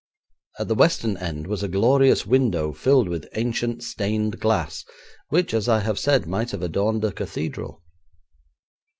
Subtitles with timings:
[0.57, 4.83] At the western end was a glorious window filled with ancient stained glass,
[5.29, 7.83] which, as I have said, might have adorned a cathedral.